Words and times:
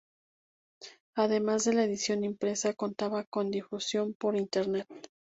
Además 1.15 1.63
de 1.65 1.73
la 1.73 1.83
edición 1.83 2.23
impresa, 2.23 2.73
contaba 2.73 3.23
con 3.23 3.51
difusión 3.51 4.15
por 4.15 4.35
Internet. 4.35 4.87